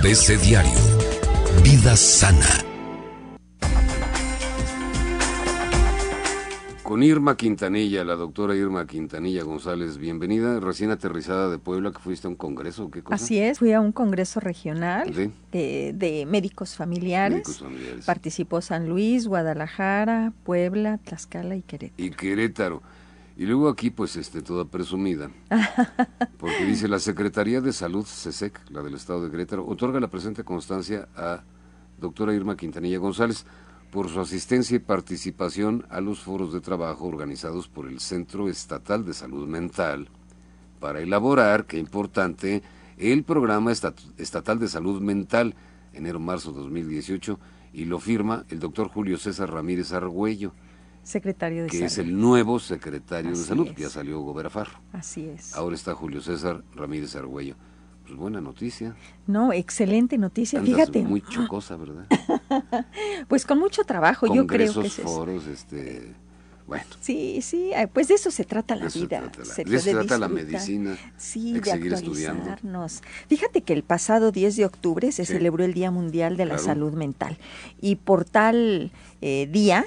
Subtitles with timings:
[0.00, 0.72] ABC Diario.
[1.62, 2.46] Vida sana.
[6.82, 12.26] Con Irma Quintanilla, la doctora Irma Quintanilla González, bienvenida, recién aterrizada de Puebla, que fuiste
[12.26, 13.22] a un congreso, ¿qué cosa?
[13.22, 15.12] Así es, fui a un congreso regional
[15.52, 15.92] ¿De?
[15.92, 17.34] de médicos familiares.
[17.34, 18.06] Médicos familiares.
[18.06, 22.02] Participó San Luis, Guadalajara, Puebla, Tlaxcala y Querétaro.
[22.02, 22.82] y Querétaro.
[23.40, 25.30] Y luego aquí, pues, este, toda presumida,
[26.38, 30.44] porque dice la Secretaría de Salud, CESEC, la del Estado de Querétaro, otorga la presente
[30.44, 31.42] constancia a
[31.98, 33.46] doctora Irma Quintanilla González
[33.90, 39.06] por su asistencia y participación a los foros de trabajo organizados por el Centro Estatal
[39.06, 40.10] de Salud Mental
[40.78, 42.62] para elaborar, qué importante,
[42.98, 45.54] el programa estat- estatal de salud mental
[45.94, 47.40] enero-marzo 2018
[47.72, 50.52] y lo firma el doctor Julio César Ramírez Argüello
[51.02, 51.86] Secretario de que Salud.
[51.92, 53.76] es el nuevo secretario de salud, es.
[53.76, 54.78] ya salió Gobera Farro.
[54.92, 55.54] Así es.
[55.54, 57.56] Ahora está Julio César Ramírez Argüello.
[58.04, 58.94] Pues buena noticia.
[59.26, 60.58] No, excelente noticia.
[60.58, 62.06] Andas Fíjate, muy chocosa, ¿verdad?
[63.28, 66.12] pues con mucho trabajo, yo creo que es foros, este...
[66.66, 69.20] Bueno, Sí, sí, pues de eso se trata la eso vida.
[69.22, 70.96] trata la- Sergio, de eso se trata la medicina.
[71.16, 72.86] Sí, que de seguir estudiando.
[73.28, 75.32] Fíjate que el pasado 10 de octubre se Sí.
[75.32, 76.58] celebró el Día Mundial de la.
[76.58, 77.38] Salud Mental
[77.80, 79.84] y por tal eh, día,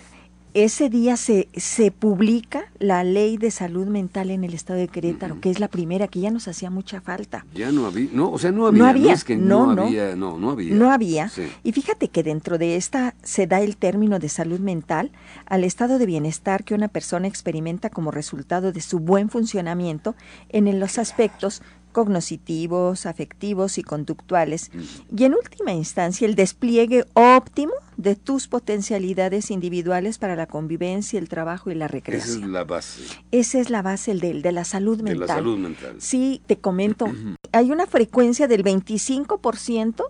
[0.53, 5.41] ese día se, se publica la Ley de Salud Mental en el Estado de Querétaro,
[5.41, 7.45] que es la primera, que ya nos hacía mucha falta.
[7.53, 8.09] ya no había...
[8.13, 8.89] No, o sea, no había.
[8.89, 9.81] había, es que no, no, no.
[9.83, 10.15] había...
[10.15, 10.75] No, no había.
[10.75, 11.29] No había.
[11.29, 11.43] Sí.
[11.63, 15.11] Y fíjate que dentro de esta se da el término de salud mental
[15.45, 20.15] al estado de bienestar que una persona experimenta como resultado de su buen funcionamiento
[20.49, 21.61] en los aspectos
[21.93, 24.71] cognitivos, afectivos y conductuales.
[25.15, 31.29] Y en última instancia, el despliegue óptimo de tus potencialidades individuales para la convivencia, el
[31.29, 32.51] trabajo y la Esa es recreación.
[32.51, 35.27] la base Esa es la base del, de la salud de mental.
[35.27, 35.95] la salud mental.
[35.99, 37.05] Sí, te comento,
[37.51, 40.03] hay una frecuencia del 25%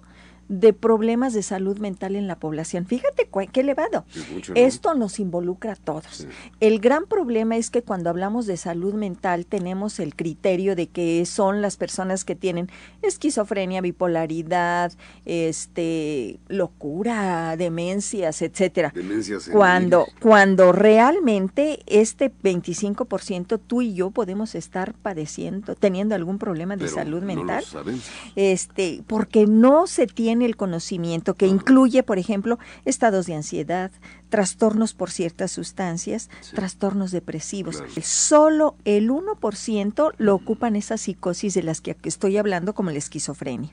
[0.60, 2.86] de problemas de salud mental en la población.
[2.86, 4.06] Fíjate qué elevado.
[4.16, 4.60] Es mucho, ¿no?
[4.60, 6.06] Esto nos involucra a todos.
[6.12, 6.28] Sí.
[6.60, 11.26] El gran problema es que cuando hablamos de salud mental tenemos el criterio de que
[11.26, 12.70] son las personas que tienen
[13.02, 14.94] esquizofrenia, bipolaridad,
[15.26, 18.92] este, locura, demencias, etcétera.
[18.94, 19.58] Demencia senil.
[19.58, 26.86] Cuando, cuando realmente este 25% tú y yo podemos estar padeciendo, teniendo algún problema de
[26.86, 28.04] Pero salud no lo mental, sabemos.
[28.36, 33.92] este, porque no se tiene el conocimiento que incluye, por ejemplo, estados de ansiedad,
[34.30, 36.56] trastornos por ciertas sustancias, Sí.
[36.56, 37.78] trastornos depresivos.
[37.78, 37.92] Claro.
[38.04, 43.72] Solo el 1% lo ocupan esas psicosis de las que estoy hablando, como la esquizofrenia.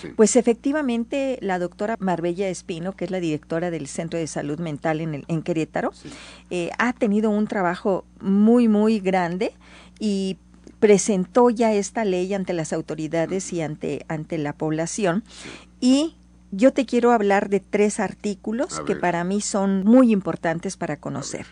[0.00, 0.08] Sí.
[0.14, 5.00] Pues efectivamente, la doctora Marbella Espino, que es la directora del Centro de Salud Mental
[5.00, 6.08] en, el, en Querétaro, Sí.
[6.50, 9.54] eh, ha tenido un trabajo muy, muy grande
[9.98, 10.36] y
[10.80, 15.24] presentó ya esta ley ante las autoridades y ante, ante la población.
[15.80, 16.16] Y
[16.52, 21.46] yo te quiero hablar de tres artículos que para mí son muy importantes para conocer.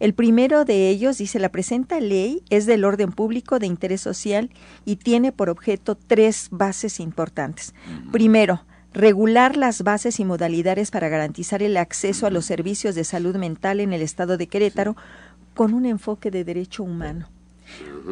[0.00, 4.50] El primero de ellos dice, la presenta ley es del orden público de interés social
[4.84, 7.74] y tiene por objeto tres bases importantes.
[8.12, 13.36] Primero, regular las bases y modalidades para garantizar el acceso a los servicios de salud
[13.36, 14.96] mental en el estado de Querétaro
[15.54, 17.28] con un enfoque de derecho humano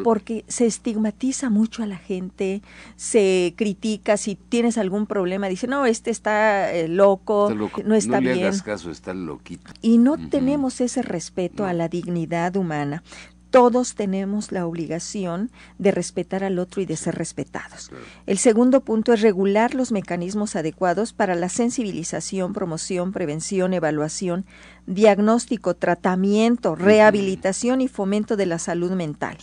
[0.03, 2.61] porque se estigmatiza mucho a la gente,
[2.95, 7.81] se critica, si tienes algún problema, dice, no, este está eh, loco, Está loco.
[7.83, 8.39] no está bien.
[8.39, 9.71] hagas caso, está loquito.
[9.81, 13.03] Y no tenemos ese respeto a la dignidad humana.
[13.51, 15.49] Todos tenemos la obligación
[15.79, 17.91] de respetar al otro y de ser respetados.
[18.27, 24.45] El segundo punto es regular los mecanismos adecuados para la sensibilización, promoción, prevención, evaluación,
[24.85, 29.37] diagnóstico, tratamiento, rehabilitación y fomento de la salud mental.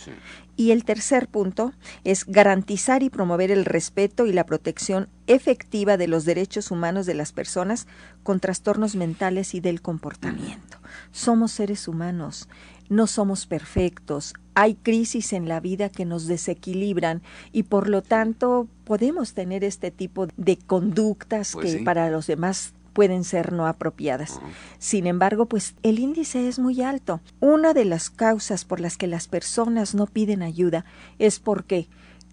[0.55, 1.73] Y el tercer punto
[2.03, 7.13] es garantizar y promover el respeto y la protección efectiva de los derechos humanos de
[7.13, 7.87] las personas
[8.23, 10.79] con trastornos mentales y del comportamiento.
[11.11, 12.49] Somos seres humanos,
[12.89, 17.21] no somos perfectos, hay crisis en la vida que nos desequilibran
[17.51, 21.83] y por lo tanto podemos tener este tipo de conductas Pues que sí.
[21.83, 24.39] para los demás pueden ser no apropiadas.
[24.79, 27.21] Sin embargo, pues el índice es muy alto.
[27.39, 30.83] Una de las causas por las que las personas no piden ayuda
[31.19, 31.87] es porque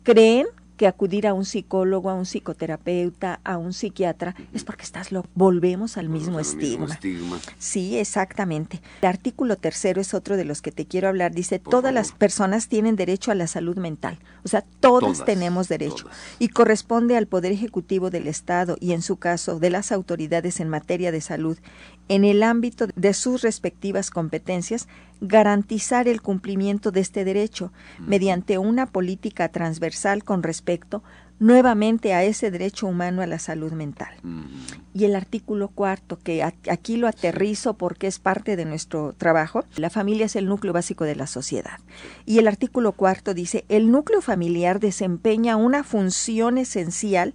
[0.04, 0.46] creen
[0.76, 5.28] que acudir a un psicólogo, a un psicoterapeuta, a un psiquiatra, es porque estás loco.
[5.34, 7.38] Volvemos al mismo Volvemos al mismo estigma.
[7.58, 8.80] Sí, exactamente.
[9.02, 11.32] El artículo tercero es otro de los que te quiero hablar.
[11.32, 11.94] Dice, Por todas favor.
[11.94, 14.18] las personas tienen derecho a la salud mental.
[14.44, 16.04] O sea, todas, Todas, tenemos derecho.
[16.04, 16.18] todas.
[16.38, 20.68] Y corresponde al Poder Ejecutivo del Estado y, en su caso, de las autoridades en
[20.68, 21.58] materia de salud,
[22.08, 24.88] en el ámbito de sus respectivas competencias,
[25.20, 30.64] garantizar el cumplimiento de este derecho mediante una política transversal con respecto
[31.38, 34.14] nuevamente a ese derecho humano a la salud mental.
[34.94, 39.90] Y el artículo cuarto, que aquí lo aterrizo porque es parte de nuestro trabajo, la
[39.90, 41.80] familia es el núcleo básico de la sociedad.
[42.24, 47.34] Y el artículo cuarto dice, el núcleo familiar desempeña una función esencial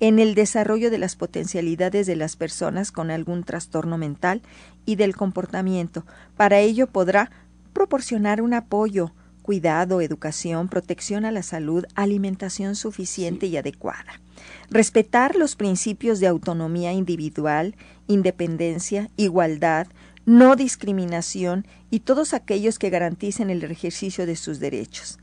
[0.00, 4.42] en el desarrollo de las potencialidades de las personas con algún trastorno mental
[4.86, 6.04] y del comportamiento.
[6.36, 7.30] Para ello podrá
[7.72, 9.12] proporcionar un apoyo,
[9.48, 14.20] cuidado, educación, protección a la salud, alimentación suficiente y adecuada.
[14.68, 17.74] Respetar los principios de autonomía individual,
[18.08, 19.86] independencia, igualdad,
[20.26, 25.18] no discriminación y todos aquellos que garanticen el ejercicio de sus derechos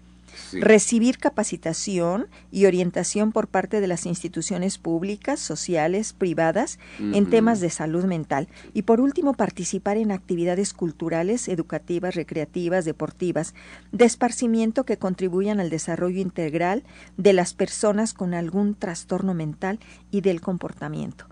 [0.53, 7.69] recibir capacitación y orientación por parte de las instituciones públicas, sociales, privadas en temas de
[7.69, 8.47] salud mental.
[8.73, 13.53] Y por último participar en actividades culturales, educativas, recreativas, deportivas,
[13.91, 16.83] de esparcimiento que contribuyan al desarrollo integral
[17.17, 19.79] de las personas con algún trastorno mental
[20.11, 21.25] y del comportamiento.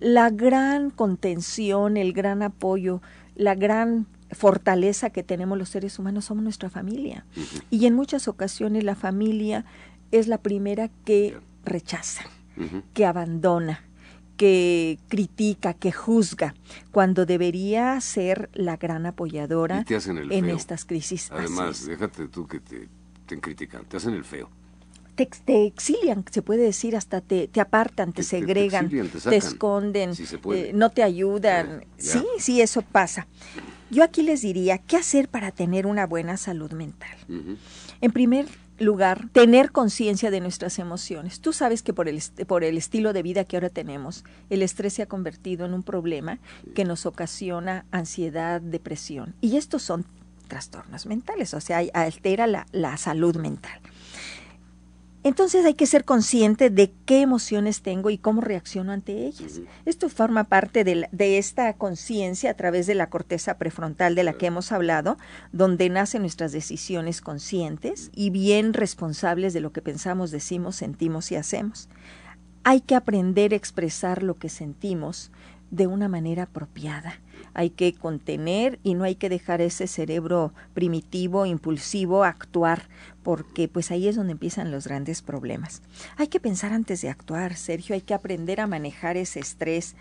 [0.00, 3.02] La gran contención, el gran apoyo,
[3.34, 7.24] la gran fortaleza que tenemos los seres humanos somos nuestra familia.
[7.70, 9.64] Y en muchas ocasiones la familia
[10.10, 12.24] es la primera que rechaza,
[12.94, 13.84] que abandona,
[14.36, 16.54] que critica, que juzga,
[16.92, 21.30] cuando debería ser la gran apoyadora en, estas crisis.
[21.30, 22.88] Además, déjate tú que te,
[23.26, 24.48] te critican, te hacen el feo.
[25.16, 30.12] Te, exilian, se puede decir, hasta te, te apartan, te, segregan, te, esconden,
[30.54, 31.84] eh, no te ayudan.
[31.96, 33.26] sí, sí, eso pasa.
[33.90, 37.16] Yo aquí les diría, ¿qué hacer para tener una buena salud mental?
[38.00, 38.46] En primer
[38.78, 41.40] lugar, tener conciencia de nuestras emociones.
[41.40, 44.94] Tú sabes que por el, por el estilo de vida que ahora tenemos, el estrés
[44.94, 46.38] se ha convertido en un problema
[46.74, 49.34] que nos ocasiona ansiedad, depresión.
[49.40, 50.04] Y estos son
[50.48, 53.80] trastornos mentales, o sea, altera la, la salud mental.
[55.28, 59.60] Entonces hay que ser consciente de qué emociones tengo y cómo reacciono ante ellas.
[59.84, 64.32] Esto forma parte de, de esta conciencia a través de la corteza prefrontal de la
[64.32, 65.18] que hemos hablado,
[65.52, 71.36] donde nacen nuestras decisiones conscientes y bien responsables de lo que pensamos, decimos, sentimos y
[71.36, 71.90] hacemos.
[72.64, 75.30] Hay que aprender a expresar lo que sentimos
[75.70, 77.20] de una manera apropiada
[77.54, 82.88] hay que contener y no hay que dejar ese cerebro primitivo, impulsivo, actuar,
[83.22, 85.82] porque pues ahí es donde empiezan los grandes problemas.
[86.16, 89.96] Hay que pensar antes de actuar, Sergio, hay que aprender a manejar ese estrés,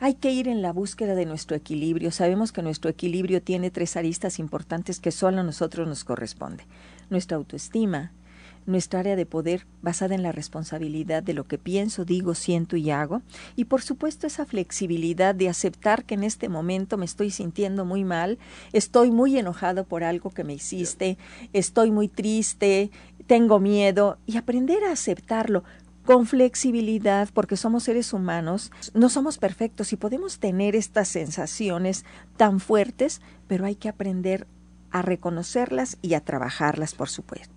[0.00, 2.10] hay que ir en la búsqueda de nuestro equilibrio.
[2.10, 6.64] Sabemos que nuestro equilibrio tiene tres aristas importantes que solo a nosotros nos corresponde.
[7.08, 8.12] Nuestra autoestima,
[8.66, 12.90] nuestra área de poder basada en la responsabilidad de lo que pienso, digo, siento y
[12.90, 13.22] hago,
[13.54, 18.04] y por supuesto esa flexibilidad de aceptar que en este momento me estoy sintiendo muy
[18.04, 18.38] mal,
[18.72, 21.18] estoy muy enojado por algo que me hiciste,
[21.52, 22.90] estoy muy triste,
[23.26, 25.64] tengo miedo, y aprender a aceptarlo
[26.04, 32.04] con flexibilidad, porque somos seres humanos, no somos perfectos y podemos tener estas sensaciones
[32.36, 34.46] tan fuertes, pero hay que aprender
[34.92, 37.55] a reconocerlas y a trabajarlas, por supuesto.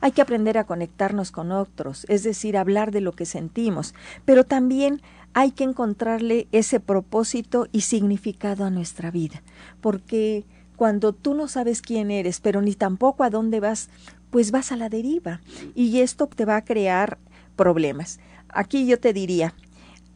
[0.00, 3.94] Hay que aprender a conectarnos con otros, es decir, hablar de lo que sentimos,
[4.24, 9.42] pero también hay que encontrarle ese propósito y significado a nuestra vida,
[9.80, 10.44] porque
[10.76, 13.88] cuando tú no sabes quién eres, pero ni tampoco a dónde vas,
[14.30, 15.40] pues vas a la deriva
[15.74, 17.18] y esto te va a crear
[17.56, 18.18] problemas.
[18.48, 19.54] Aquí yo te diría,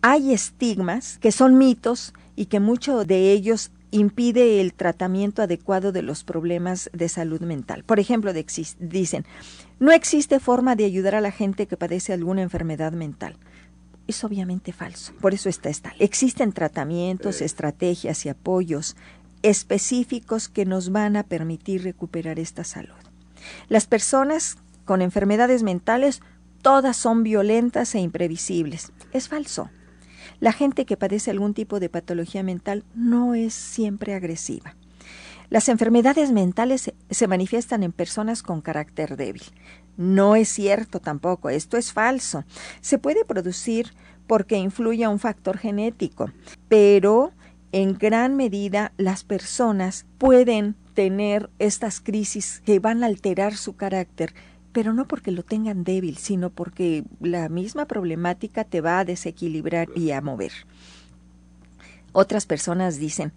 [0.03, 6.03] hay estigmas que son mitos y que muchos de ellos impide el tratamiento adecuado de
[6.03, 7.85] los problemas de salud mental.
[7.85, 8.33] Por ejemplo,
[8.79, 9.25] dicen,
[9.79, 13.37] no existe forma de ayudar a la gente que padece alguna enfermedad mental.
[14.07, 15.93] Es obviamente falso, por eso está esta.
[15.99, 18.97] Existen tratamientos, estrategias y apoyos
[19.43, 22.95] específicos que nos van a permitir recuperar esta salud.
[23.69, 26.23] Las personas con enfermedades mentales
[26.63, 28.93] todas son violentas e imprevisibles.
[29.13, 29.71] Es falso.
[30.41, 34.77] La gente que padece algún tipo de patología mental no es siempre agresiva.
[35.51, 39.45] Las enfermedades mentales se manifiestan en personas con carácter débil.
[39.97, 42.45] No es cierto tampoco, esto es falso.
[42.81, 43.95] Se puede producir
[44.27, 46.31] porque influye un factor genético,
[46.69, 47.33] pero
[47.73, 54.35] en gran medida las personas pueden tener estas crisis que van a alterar su carácter
[54.73, 59.89] pero no porque lo tengan débil, sino porque la misma problemática te va a desequilibrar
[59.95, 60.53] y a mover.
[62.13, 63.33] Otras personas dicen,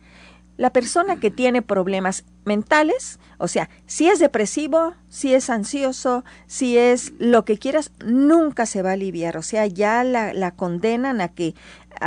[0.57, 6.77] la persona que tiene problemas mentales, o sea, si es depresivo, si es ansioso, si
[6.77, 9.37] es lo que quieras, nunca se va a aliviar.
[9.37, 11.55] O sea, ya la, condenan a que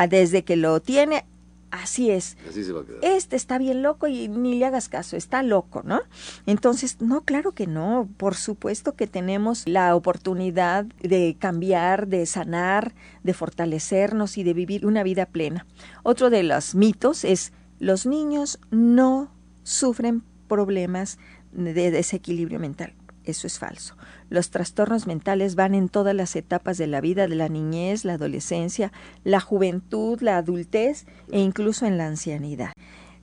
[0.08, 1.24] desde que lo tiene
[1.74, 2.36] Así es.
[2.48, 3.00] Así se va a quedar.
[3.02, 6.02] Este está bien loco y ni le hagas caso, está loco, ¿no?
[6.46, 8.08] Entonces, no, claro que no.
[8.16, 14.86] Por supuesto que tenemos la oportunidad de cambiar, de sanar, de fortalecernos y de vivir
[14.86, 15.66] una vida plena.
[16.04, 19.32] Otro de los mitos es los niños no
[19.64, 21.18] sufren problemas
[21.50, 22.94] de desequilibrio mental.
[23.24, 23.96] Eso es falso.
[24.28, 28.14] Los trastornos mentales van en todas las etapas de la vida, de la niñez, la
[28.14, 28.92] adolescencia,
[29.24, 32.72] la juventud, la adultez e incluso en la ancianidad.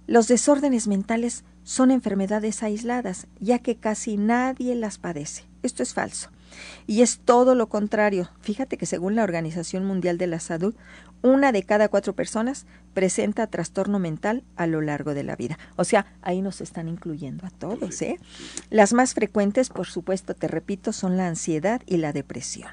[0.07, 5.43] Los desórdenes mentales son enfermedades aisladas, ya que casi nadie las padece.
[5.61, 6.29] Esto es falso.
[6.87, 8.29] Y es todo lo contrario.
[8.41, 10.75] Fíjate que según la Organización Mundial de la Salud,
[11.21, 15.57] una de cada cuatro personas presenta trastorno mental a lo largo de la vida.
[15.75, 18.01] O sea, ahí nos están incluyendo a todos.
[18.01, 18.19] ¿eh?
[18.69, 22.71] Las más frecuentes, por supuesto, te repito, son la ansiedad y la depresión.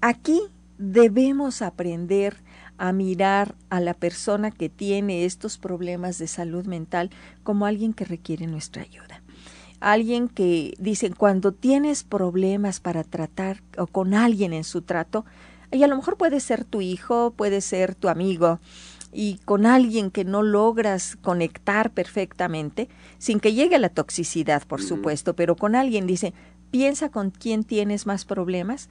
[0.00, 0.40] Aquí
[0.78, 2.36] debemos aprender
[2.76, 7.10] a mirar a la persona que tiene estos problemas de salud mental
[7.44, 9.23] como alguien que requiere nuestra ayuda
[9.92, 15.24] alguien que dicen cuando tienes problemas para tratar o con alguien en su trato,
[15.70, 18.60] y a lo mejor puede ser tu hijo, puede ser tu amigo,
[19.12, 22.88] y con alguien que no logras conectar perfectamente,
[23.18, 26.32] sin que llegue a la toxicidad, por supuesto, pero con alguien dice,
[26.70, 28.88] piensa con quién tienes más problemas,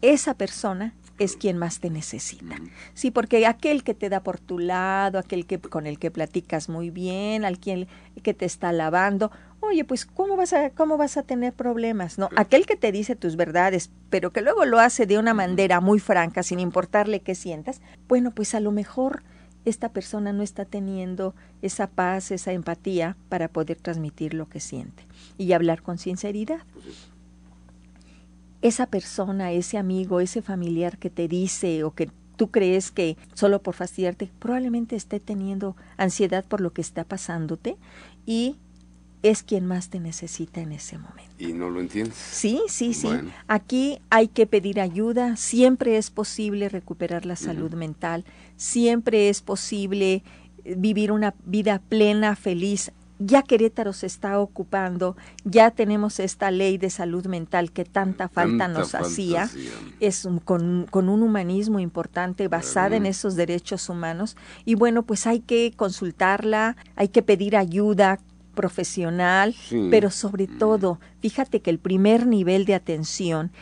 [0.00, 2.56] esa persona es quien más te necesita.
[2.94, 6.68] Sí, porque aquel que te da por tu lado, aquel que con el que platicas
[6.68, 7.88] muy bien, al quien
[8.22, 12.18] que te está alabando, oye, pues ¿cómo vas a cómo vas a tener problemas?
[12.18, 15.80] No, aquel que te dice tus verdades, pero que luego lo hace de una manera
[15.80, 19.22] muy franca sin importarle qué sientas, bueno, pues a lo mejor
[19.64, 25.04] esta persona no está teniendo esa paz, esa empatía para poder transmitir lo que siente
[25.38, 26.60] y hablar con sinceridad.
[28.62, 33.60] Esa persona, ese amigo, ese familiar que te dice o que tú crees que solo
[33.62, 37.76] por fastidiarte, probablemente esté teniendo ansiedad por lo que está pasándote
[38.24, 38.56] y
[39.22, 41.32] es quien más te necesita en ese momento.
[41.38, 42.16] ¿Y no lo entiendes?
[42.16, 43.08] Sí, sí, sí.
[43.48, 48.24] Aquí hay que pedir ayuda, siempre es posible recuperar la salud mental,
[48.56, 50.22] siempre es posible
[50.64, 56.90] vivir una vida plena, feliz, ya Querétaro se está ocupando, ya tenemos esta ley de
[56.90, 59.48] salud mental que tanta falta nos hacía,
[60.00, 64.36] es con, con, un humanismo importante basada en esos derechos humanos.
[64.64, 68.20] Y bueno, pues hay que consultarla, hay que pedir ayuda
[68.56, 69.54] profesional,
[69.92, 73.52] pero sobre todo, fíjate que el primer nivel de atención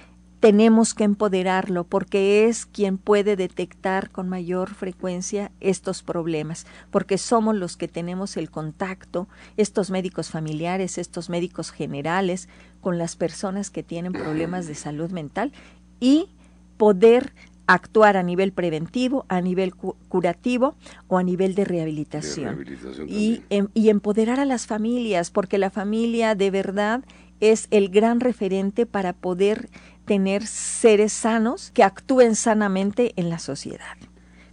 [0.40, 7.54] tenemos que empoderarlo porque es quien puede detectar con mayor frecuencia estos problemas, porque somos
[7.54, 12.50] los que tenemos el contacto, estos médicos familiares, estos médicos generales,
[12.82, 15.50] con las personas que tienen problemas de salud mental
[15.98, 16.28] y
[16.76, 17.32] poder
[17.66, 20.74] actuar a nivel preventivo, a nivel curativo
[21.08, 22.64] o a nivel de rehabilitación.
[23.06, 27.04] y, em, y empoderar a las familias, porque la familia de verdad
[27.40, 29.68] es el gran referente para poder
[30.04, 33.96] tener seres sanos que actúen sanamente en la sociedad.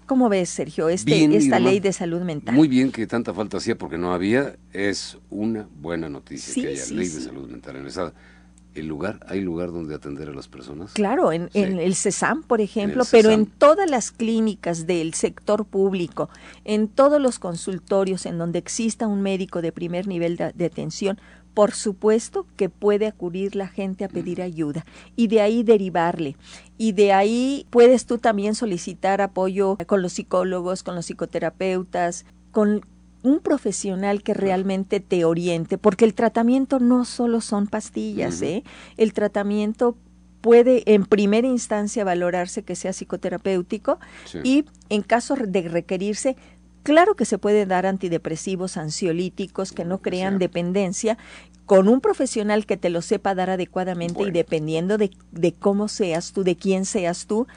[0.06, 2.53] ¿Cómo ves, Sergio, este, esta ley de salud mental?
[2.53, 6.86] Muy bien que tanta falta hacía porque no había, es una buena noticia que haya
[6.94, 8.13] ley de salud mental en esa
[8.73, 10.93] el lugar, hay lugar donde atender a las personas.
[10.93, 16.29] Claro, en, el CESAM, por ejemplo, pero en todas las clínicas del sector público,
[16.63, 21.19] en todos los consultorios en donde exista un médico de primer nivel de atención,
[21.53, 24.85] por supuesto que puede acudir la gente a pedir ayuda
[25.15, 26.37] y de ahí derivarle.
[26.77, 32.81] Y de ahí puedes tú también solicitar apoyo con los psicólogos, con los psicoterapeutas, con
[33.23, 38.63] un profesional que realmente te oriente, porque el tratamiento no solo son pastillas, ¿eh?
[38.97, 39.95] El tratamiento
[40.41, 43.99] puede en primera instancia valorarse que sea psicoterapéutico
[44.43, 46.35] y en caso de requerirse
[46.83, 51.17] Claro que se puede dar antidepresivos, ansiolíticos que no crean dependencia
[51.65, 56.33] con un profesional que te lo sepa dar adecuadamente y dependiendo de, de cómo seas
[56.33, 57.47] tú, de quién seas tú,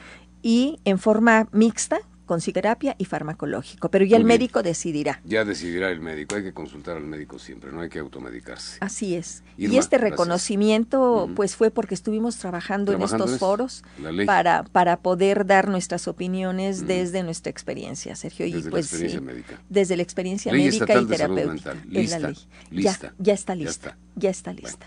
[0.43, 2.01] y en forma mixta
[2.41, 5.21] psicoterapia y farmacológico, pero ya el médico decidirá.
[5.25, 8.79] Ya decidirá el médico, hay que consultar al médico siempre, no hay que automedicarse.
[8.81, 9.43] Así es.
[9.57, 13.83] y este reconocimiento pues fue porque estuvimos trabajando, en estos foros
[14.27, 19.21] para para poder dar nuestras opiniones desde nuestra experiencia, Sergio, desde y pues la experiencia
[19.21, 19.61] médica.
[19.69, 21.75] desde la experiencia médica y terapéutica.
[21.89, 22.33] Lista,
[22.71, 23.97] Ya, ya está lista.
[24.17, 24.87] Ya está lista.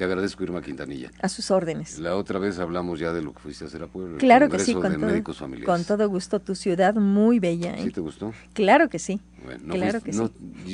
[0.00, 1.10] Te agradezco, Irma Quintanilla.
[1.20, 1.98] A sus órdenes.
[1.98, 4.16] La otra vez hablamos ya de lo que fuiste a hacer a Puebla.
[4.16, 6.40] Claro que sí, con todo, con todo gusto.
[6.40, 7.76] Tu ciudad muy bella.
[7.76, 7.90] ¿Sí ¿eh?
[7.90, 8.32] te gustó?
[8.54, 9.20] Claro que sí.
[9.68, 10.20] Claro que sí.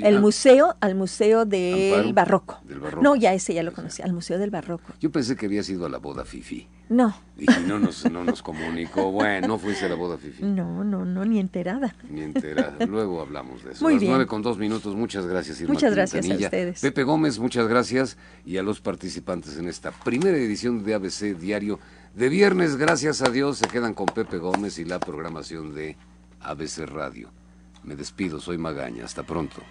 [0.03, 2.61] El museo, al Museo del barroco.
[3.01, 4.93] No, ya ese ya lo conocí, al Museo del Barroco.
[5.01, 6.69] Yo pensé que había sido a la boda Fifi.
[6.89, 7.17] No.
[7.37, 9.11] Dije, no nos, no nos comunicó.
[9.17, 10.43] Bueno, no fuiste a la boda Fifi.
[10.43, 11.95] No, no, no, ni enterada.
[12.11, 12.85] Ni enterada.
[12.87, 13.85] Luego hablamos de eso.
[13.85, 14.11] Muy bien.
[14.11, 14.95] nueve con dos minutos.
[14.95, 16.81] Muchas gracias, Irma Muchas gracias a ustedes.
[16.81, 18.17] Pepe Gómez, muchas gracias.
[18.45, 21.79] Y a los participantes en esta primera edición de ABC Diario.
[22.15, 25.97] De viernes, gracias a Dios, se quedan con Pepe Gómez y la programación de
[26.41, 27.31] ABC Radio.
[27.87, 29.05] Me despido, soy Magaña.
[29.05, 29.63] Hasta pronto.